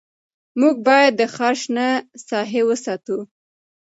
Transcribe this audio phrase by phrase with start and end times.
[0.59, 1.87] موږ باید د ښار شنه
[2.27, 3.17] ساحې وساتو